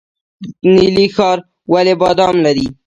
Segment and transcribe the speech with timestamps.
[0.73, 1.37] نیلي ښار
[1.71, 2.67] ولې بادام لري؟